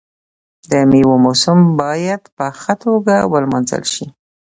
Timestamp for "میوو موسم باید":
0.89-2.21